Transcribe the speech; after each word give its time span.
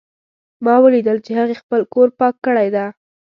ما 0.65 0.75
ولیدل 0.83 1.17
چې 1.25 1.31
هغې 1.39 1.55
خپل 1.61 1.81
کور 1.93 2.07
پاک 2.19 2.35
کړی 2.45 2.67
ده 2.75 2.85